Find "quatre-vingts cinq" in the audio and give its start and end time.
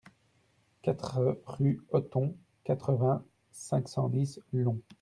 2.63-3.87